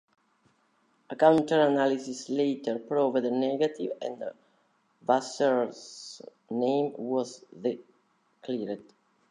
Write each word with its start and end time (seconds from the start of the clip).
A 1.11 1.15
counter-analysis 1.15 2.27
later 2.29 2.79
proved 2.79 3.21
negative 3.21 3.91
and 4.01 4.31
Vasseur's 5.03 6.23
name 6.49 6.91
was 6.97 7.45
then 7.53 7.77
cleared. 8.43 8.81